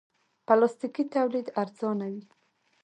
[0.47, 2.23] پلاستيکي تولید ارزانه وي.